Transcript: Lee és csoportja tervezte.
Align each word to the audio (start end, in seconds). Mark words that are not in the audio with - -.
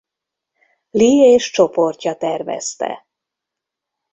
Lee 0.89 1.25
és 1.29 1.51
csoportja 1.51 2.15
tervezte. 2.17 3.07